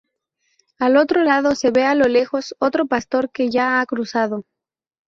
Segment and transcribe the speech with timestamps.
[0.79, 4.45] Al otro lado se ve a lo lejos otro pastor que ya ha cruzado.